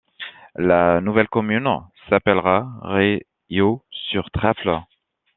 [0.55, 1.69] La nouvelle commune
[2.09, 4.79] s'appellera Réaux-sur-Trèfle.